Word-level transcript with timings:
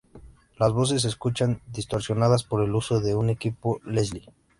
Las 0.57 0.71
voces 0.73 1.03
se 1.03 1.09
escuchan 1.09 1.61
distorsionadas 1.67 2.43
por 2.43 2.63
el 2.63 2.73
uso 2.73 3.01
de 3.01 3.13
un 3.13 3.29
equipo 3.29 3.79
Leslie. 3.85 4.31